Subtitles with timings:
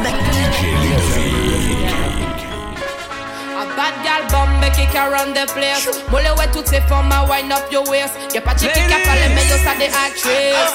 [0.00, 0.38] club.
[3.76, 5.86] Bad gal bombe kick around the place.
[6.10, 8.14] Molle ouais toutes ces formes à wind up your waist.
[8.34, 10.72] Y'a pas de chick qui a parlé mais yo ça des actrices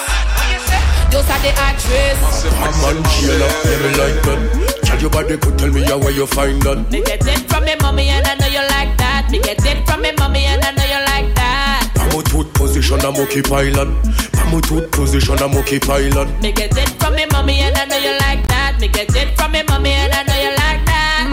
[1.12, 5.58] Yo ça des actrices I'm on Sheila, yeah me like that Tell your body could
[5.58, 8.36] tell me how where you find that Me get it from me mommy and I
[8.36, 9.28] know you like that.
[9.30, 11.90] Me get it from me mommy and I know you like that.
[11.98, 13.98] I'm a tooth position, I'm occupy land
[14.36, 17.85] I'm a tooth position, I'm occupy land Me get it from me mommy and I
[17.85, 20.84] know you like that Me get it from me mommy and I know you like
[20.91, 21.32] that.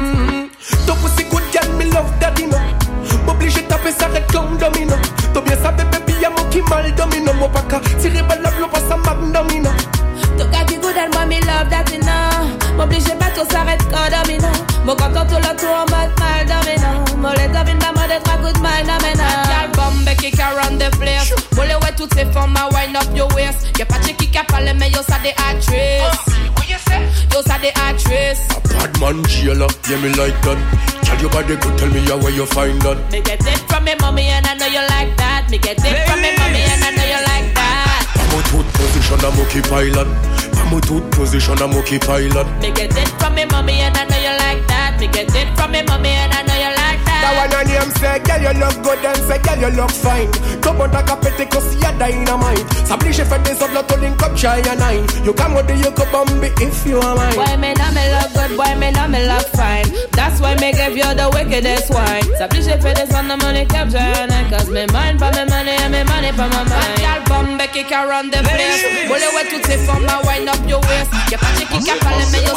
[0.87, 2.57] Ton pussy good girl, me love daddy no.
[3.27, 4.95] M'oblige taper sa red comme domino.
[5.35, 7.33] T'as bien sa bébé, y'a mon qui mal domino.
[7.35, 9.71] Mon pas qu'à tirer balle la blow, pas sa magnomino
[10.39, 12.47] Ton gars qui good and moi me love that you know
[12.77, 14.47] M'oblige pas tout s'arrête comme domino.
[14.85, 17.03] Mon content tout le tour en mode mal domino.
[17.19, 20.89] Mon les domine ma mode trois coups de mal domino Gal bombe kick around the
[20.99, 21.35] place.
[21.57, 23.77] Molle ouais toutes ces formes à wind up your waist.
[23.77, 26.30] Y'a pas de chick qui a parlé mais yo ça des actrices
[27.41, 28.45] Yo ça des actrices
[28.77, 30.59] Bad man Sheila, yeah me like that.
[31.05, 32.99] Tell your body could tell me how where you find that.
[33.10, 35.49] Me get it from me mommy and I know you like that.
[35.49, 38.13] Me get it from me mommy and I know you like that.
[38.13, 39.41] I'm a tooth position, I'm
[39.96, 40.13] land
[40.61, 44.21] I'm a tooth position, I'm land Me get it from me mommy and I know
[44.21, 45.01] you like that.
[45.01, 46.60] Me get it from me mommy and I know
[47.31, 49.61] you like That that one on him say, girl you look good and say, girl
[49.61, 50.31] you look fine.
[50.61, 52.67] Top on ta capete cause you're dynamite.
[52.87, 55.91] S'oblige fait des autres, l'autre link up shy and nine You come with the you
[55.93, 57.35] could bomb if you are mine.
[57.35, 59.87] Boy, me know me look good, boy, me know me look fine?
[60.13, 62.27] That's why me give you the wickedest wine.
[62.39, 65.77] S'oblige fait des on the money capture and I Cause me mind for me money
[65.78, 66.99] and me money for my mind.
[66.99, 70.81] Gal bombe kick around the place Molle ouais toutes ces formes à wind up your
[70.89, 71.11] waist.
[71.31, 72.55] Y'a pas de chick qui a parlé mais yo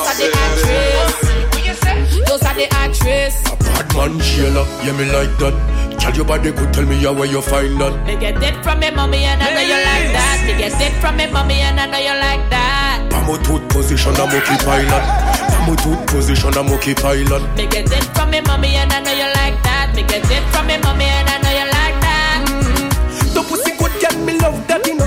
[1.73, 3.43] ça des actrices Yo ça des actrices
[3.73, 5.53] Bad man Sheila, yeah me like that.
[5.99, 7.93] Tell your body could tell me how where you find that.
[8.05, 10.43] Me get it from me mommy and I know you like that.
[10.45, 13.01] Me get it from me mommy and I know you like that.
[13.13, 14.93] I'm a tooth position, I'm land
[15.63, 18.99] I'm a tooth position, I'm occupy land Me get it from me mommy and I
[18.99, 19.93] know you like that.
[19.95, 23.33] Me get it from me mommy and I know you like that.
[23.33, 25.05] Ton pussy good girl, me love that, daddy no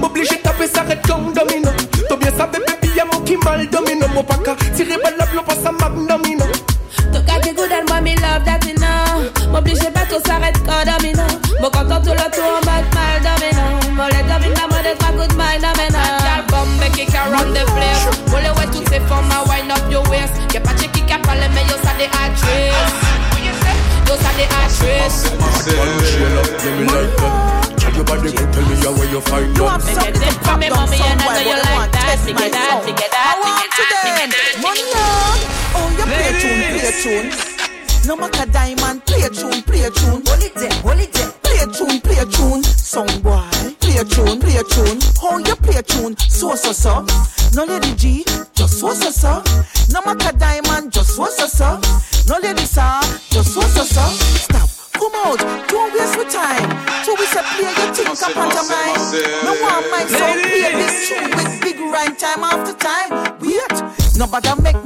[0.00, 1.70] M'oblige taper sa red comme domino.
[2.08, 4.06] T'as bien sa bébé, y'a mon qui mal domino.
[4.14, 4.38] Mon pas
[4.80, 6.44] qu'à tirer balle la blow, pas sa magnomino
[7.12, 10.58] Ton gars qui good and moi me love that you know M'oblige pas tout s'arrête
[10.64, 11.24] comme domino
[11.60, 13.64] Mon content tout le tour en mode mal domino
[13.94, 17.64] Mon les domine la mode trois coups de mal domino Gal bombe kick around the
[17.72, 18.04] place.
[18.30, 20.34] Molle ouais toutes ces formes à wind up your waist.
[20.54, 23.20] Y'a pas de chick qui a parlé mais yo ça des actrices.
[24.08, 25.30] Yo ça des actrices.
[25.38, 29.20] Bad man Sheila, yeah me like that Tell your body could tell me where you
[29.20, 31.30] find You have something get to it from me pop down mommy and I know
[31.30, 32.86] somewhere you you like want that test Me my get that, sound.
[32.86, 34.30] me get that, I me want get to that, me then.
[34.30, 35.38] get that, me Money get on.
[35.76, 37.28] Oh, you play tune, play tune.
[38.08, 40.22] No matter diamond, play tune, play tune.
[40.24, 41.30] Hold it there, hold it there.
[41.44, 42.62] Play tune, play tune.
[42.64, 43.44] Song boy,
[43.78, 44.98] play tune, play tune.
[45.20, 46.16] How you play tune?
[46.16, 47.04] So so so.
[47.54, 48.24] No lady G,
[48.54, 49.42] just so so so.
[49.92, 51.80] No matter diamond, just so so so.
[52.28, 54.02] No lady sir, just so so so.
[54.40, 54.69] Stop.
[55.00, 56.60] Come out, don't waste your time.
[57.04, 59.00] So we say play your thing up on your mind.
[59.48, 63.08] No one my son play this tune with big rhyme time after time.
[63.40, 63.72] Wait,
[64.16, 64.79] nobody make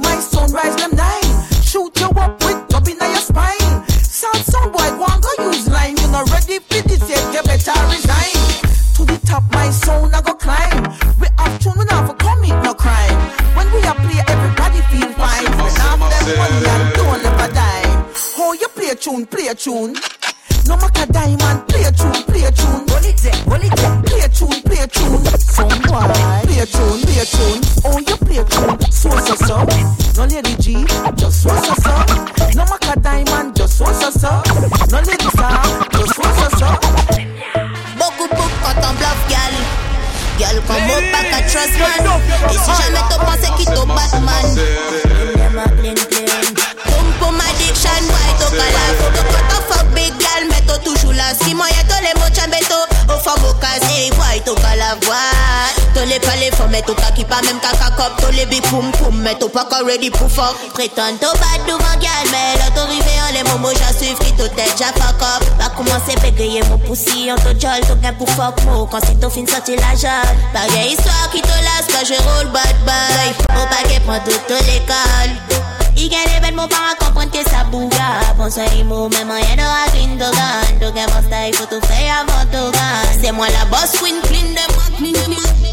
[56.45, 58.13] les pas les femmes, mais t'as qu'à qui pas même caca cop.
[58.17, 60.55] T'as les big pum pum, mais t'as pas qu'à ready pour fuck.
[60.73, 64.33] Prétends t'as bad devant gal, mais là t'as arrivé en les momos, j'en suive qui
[64.33, 65.43] t'as tête, j'en fuck up.
[65.59, 68.85] Va commencer bégayer mon poussi, on te jol, t'as gain pour fuck mo.
[68.85, 70.35] Quand c'est t'as fin sorti la jolle.
[70.53, 73.29] Pas gain histoire qui te lasse quand je roule bad boy.
[73.55, 75.65] Au paquet prend toute l'école.
[75.97, 78.19] Il gagne les belles mots par à comprendre que ça bouga.
[78.37, 80.85] Bon, ça y mots, même rien de racine de gun.
[80.85, 83.21] Donc, un bon style, faut tout faire avant tout gun.
[83.21, 85.64] C'est moi la boss queen, clean de moi, clean de moi.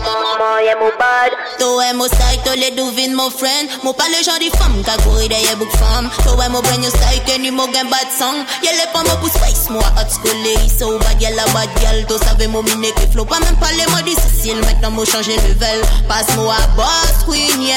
[0.43, 1.33] Maman, y'a mon bad.
[1.59, 3.69] Toi, mon style, toi, les devines, mon friend.
[3.85, 6.11] Mon pas le genre de femme, qu'a couru derrière book femme.
[6.25, 8.45] Toi, mon brain, your style, que ni mon gain bad song.
[8.63, 12.05] Y'a les mon pouce face, moi, hot school, les so bad, y'a la bad girl.
[12.07, 13.25] Toi, savais mon miné qui flow.
[13.25, 15.81] Pas même pas les mots difficiles, maintenant, moi, changer level.
[16.09, 17.77] Passe-moi boss queen, yeah.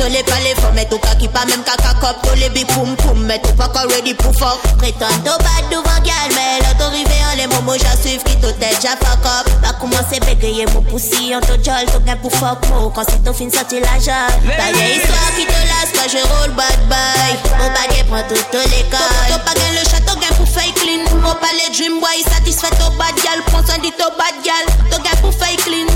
[0.00, 2.16] Tous les palais faut mettre au cas qui pas même caca cop.
[2.22, 4.58] Tous les big poum poum, mais tout pas encore ready pour fuck.
[4.78, 8.96] Prétend au bas devant gal, mais l'autorité en les moments j'assuve qui tout tête, ja
[8.96, 9.46] fuck up.
[9.62, 12.88] Va commencer bégayer mon poussi, en tout jol, tout gain pour fuck mo.
[12.94, 14.56] Quand c'est ton fin sorti la jolle.
[14.56, 17.36] Ta vieille histoire qui te lasse quand je roule bad boy.
[17.60, 19.04] Mon baguette prend tout les cas.
[19.28, 21.04] T'as pas gain le château gain pour fake clean.
[21.20, 23.44] Mon palais dream boy satisfait au bad gal.
[23.52, 24.64] Prends soin dit au bad gal.
[24.90, 25.92] T'as gain pour fake clean.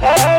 [0.00, 0.37] Hey,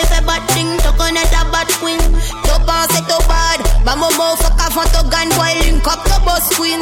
[0.00, 1.98] c'est fait bad thing Tu connais ta bad queen
[2.44, 3.60] Tu penses tout bad.
[3.84, 6.80] Bah momo fuck avant ton gun boy Link up the boss queen.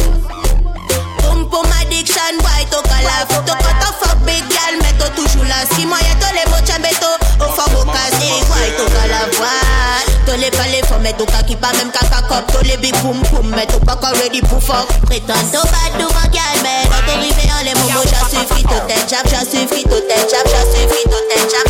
[1.23, 5.65] Boom boom addiction boy Tu calaf Tu quand fuck big girl Mais tu toujours là
[5.75, 7.11] Si moi y'a tous les mots chambeto
[7.41, 11.25] Au fond au casé boy Tu calaf boy Tu les pas les femmes Mais tu
[11.47, 14.63] qui pas même caca cop Tu les big boom boom Mais tu pas ready pour
[14.63, 14.87] fuck.
[15.07, 19.09] Prétends tout bad devant girl Mais tu rivé en les momos J'ai suffi tout tête
[19.09, 21.66] Jab j'ai suffi tout tête Jab j'ai suffi tout tête Jab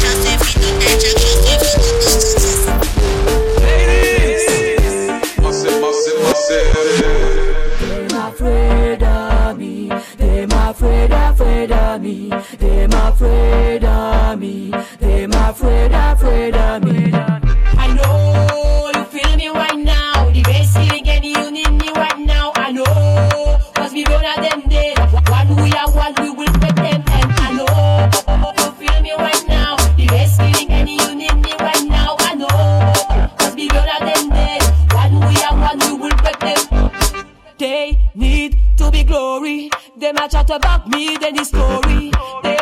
[40.06, 42.12] Them a chat about me, then the story.
[42.44, 42.55] Them,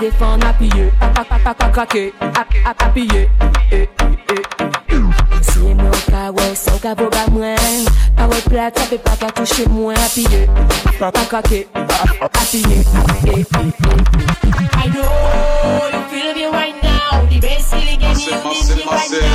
[0.00, 0.16] Ap
[2.64, 3.28] ap appuye
[3.70, 3.86] eh, eh,
[4.32, 4.42] eh.
[5.42, 6.80] Si mwen ka wè, sa ou
[7.34, 7.84] mwen
[8.16, 10.48] Pa plat, sa pe pa ka touche mwen Appuye,
[11.04, 12.84] ap ap krake Ap appuye eh,
[13.28, 13.44] eh, eh.
[14.72, 19.10] I know you feel me right now The best feeling and you need me right
[19.12, 19.29] now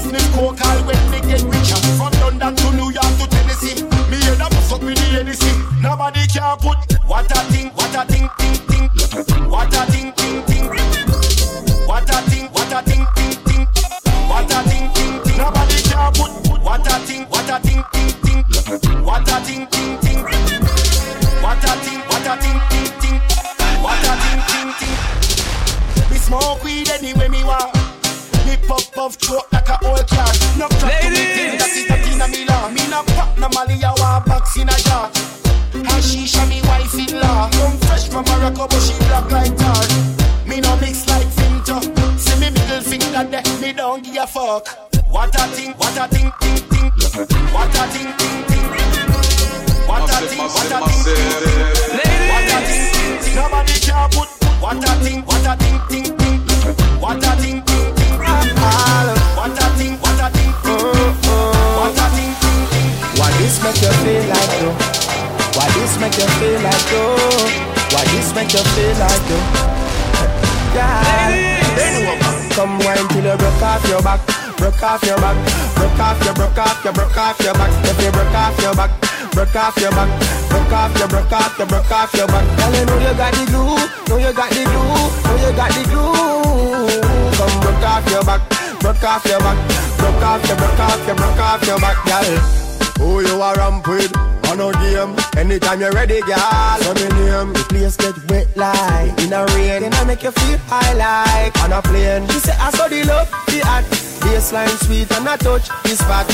[0.00, 1.80] sniff coke all when me get richer.
[1.96, 3.82] From London to New York to Tennessee.
[4.10, 5.52] Me head up fuck with the Hennessy.
[5.80, 7.39] Nobody can put what a
[38.60, 39.84] Morocco but she black like tar.
[40.46, 41.80] Me no mix like Finto.
[42.18, 43.24] See me middle finger
[43.60, 44.68] me don't give a fuck.
[45.08, 46.90] What a thing, what a thing, thing, thing.
[47.52, 48.66] What a thing, thing, thing.
[49.88, 51.30] What a thing, what a thing, thing.
[52.28, 53.34] What a thing, thing, thing.
[53.34, 54.28] Nobody can put.
[54.60, 56.38] What a thing, what a thing, thing, thing.
[57.00, 58.12] What a thing, thing, thing.
[58.20, 60.84] What a thing, what a thing, thing.
[61.80, 62.90] What a thing, thing, thing.
[63.40, 64.76] This make you feel like though?
[65.56, 67.69] Why this make you feel like though?
[67.90, 69.46] Why this make you feel like though?
[70.74, 71.60] Yeah.
[72.54, 74.20] Come wine till you broke off your back,
[74.58, 75.36] broke off your back,
[75.74, 77.70] broke off your, broke off your, broke off your back.
[77.86, 78.90] If you broke off your back,
[79.32, 80.10] broke off your back,
[80.50, 82.44] broke off your, broke off your, broke off your back.
[82.58, 83.74] Girl, you know you got the glue,
[84.06, 87.00] know you got the glue, know you got the glue.
[87.38, 88.42] Come broke off your back,
[88.80, 89.58] broke off your back,
[89.98, 92.38] broke off your, broke off your, broke off your back, girl.
[92.98, 94.39] Who you are ramp with?
[94.50, 95.14] On no game.
[95.38, 96.78] Anytime you're ready, girl.
[96.82, 97.54] So me name.
[97.54, 99.82] The place get wet like in a rain.
[99.82, 102.26] Then I make you feel high like on a plane.
[102.28, 103.88] She say I saw the love, the act.
[104.20, 106.26] Baseline sweet and I touch this spot.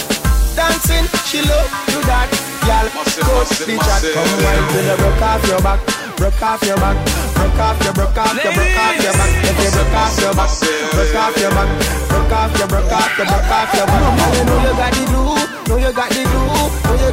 [0.56, 2.28] Dancing, she love do that.
[2.64, 4.02] Girl, coach the chat.
[4.16, 5.80] Come wine till you broke off your back.
[6.16, 6.96] Broke off your back.
[7.37, 9.30] Broke off your, broke off your, broke off your back.
[9.44, 10.50] If you broke off your back,
[10.96, 11.68] broke off your back.
[12.08, 14.02] Broke off your, broke off your, broke off your back.
[14.35, 15.37] You know you got the glue.
[15.68, 16.55] Know you got the glue.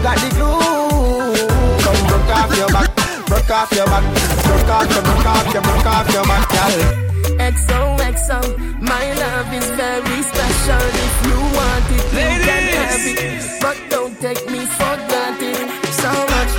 [0.03, 1.31] Got the glue.
[1.79, 2.91] Come broke off your back.
[3.25, 4.03] Broke off your back.
[4.43, 7.03] Broke off your, broke off your, broke off your back, girl.
[7.39, 8.39] XOXO,
[8.81, 10.83] my love is very special.
[11.07, 13.61] If you want it, you can have it.
[13.61, 15.71] But don't take me for granted.
[15.95, 16.51] So much,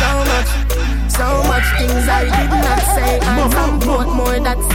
[0.00, 0.50] so much,
[1.06, 3.20] so much things I did not say.
[3.20, 4.66] I'm from Portmore, that's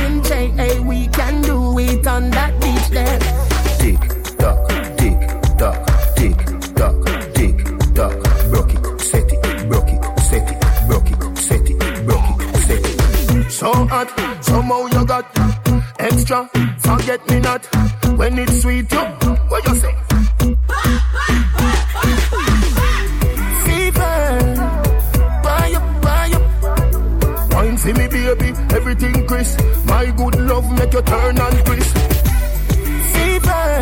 [16.17, 16.49] extra.
[16.79, 17.65] Forget me not
[18.17, 18.91] when it's sweet.
[18.91, 18.99] You,
[19.49, 19.93] what you say?
[27.77, 29.61] For me, baby, everything crisp.
[29.85, 31.95] My good love make you turn and crisp.
[33.13, 33.77] Fever,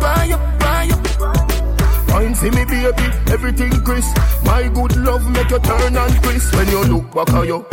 [0.00, 2.08] buy up, buy up.
[2.08, 4.16] Wine for me, baby, everything crisp.
[4.44, 6.54] My good love make you turn and crisp.
[6.54, 7.66] When you look back at you,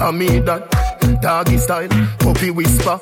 [0.00, 0.77] I mean that.
[1.16, 1.88] Doggy style,
[2.18, 3.00] puppy whisper.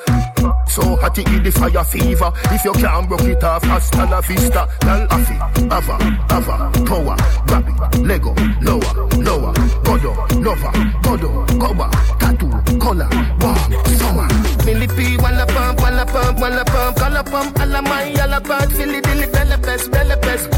[0.68, 2.32] So hot it the fire fever.
[2.52, 4.68] If you can't broke it off, hasta la vista.
[4.84, 5.36] Lal afi,
[5.70, 5.96] ava,
[6.30, 9.52] ava, power, grab it, Lego, lower, lower,
[9.84, 10.12] godo,
[10.44, 10.72] lover,
[11.02, 13.08] godo, goba, tattoo, color,
[13.40, 14.28] warm, summer.
[14.64, 19.26] Millipede, wanna pump, wanna pump, wanna pump, color pump, alla my, alla part, Philly dilly,
[19.26, 20.48] bella pest, bella pest,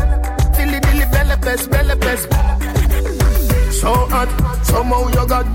[0.56, 2.28] Philly dilly, bella pest, bella pest.
[3.72, 4.28] So hot,
[4.64, 5.46] somehow you got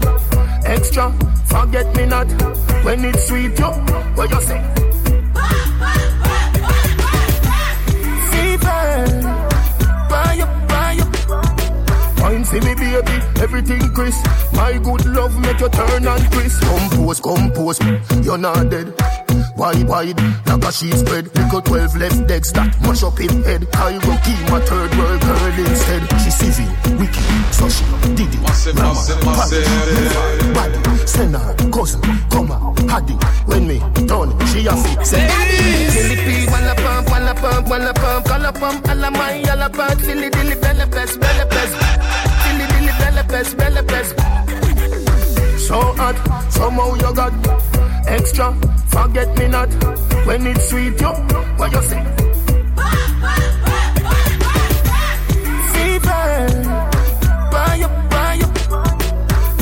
[0.66, 1.12] extra.
[1.53, 2.27] Forget me not
[2.83, 3.60] when it's sweet.
[3.60, 3.69] Yo,
[4.15, 4.60] what you say?
[8.31, 9.22] Fever,
[10.10, 10.50] buy up.
[12.19, 14.25] Wine for me, baby, everything crisp.
[14.53, 16.60] My good love make you turn and crisp.
[16.63, 17.79] Compose, compose,
[18.24, 19.12] you're not dead.
[19.55, 21.25] Wide, wide, like a sheet spread.
[21.36, 23.69] Little 12 left legs that mash up in head.
[23.72, 26.01] Cairo key, my third world girl instead.
[26.24, 27.86] She sees civil, wicked, so she
[28.17, 28.41] did it.
[28.41, 30.53] Massive, Rama, massive, Paddy, massive.
[30.53, 33.13] Bad, send her, cousin, come on, Haddy.
[33.45, 35.05] When me done, she a fit.
[35.05, 35.27] Say,
[35.93, 40.55] Millipede, wanna pump, wanna pump, wanna pump, color pump, alla my, alla part, Philly dilly,
[40.55, 41.74] bella pest, bella pest,
[42.41, 44.15] Philly dilly, bella pest, bella pest.
[45.60, 46.17] so hot,
[46.51, 47.73] somehow you got
[48.13, 48.53] extra.
[48.88, 49.70] Forget me not
[50.25, 51.00] when it's sweet.
[51.01, 51.12] Yo,
[51.58, 52.01] what you say?
[55.74, 56.48] Fever,
[57.51, 57.93] buy up.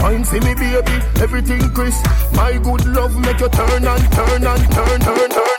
[0.02, 2.06] Wine for me, baby, everything crisp.
[2.34, 5.51] My good love make you turn and turn and turn, turn, turn.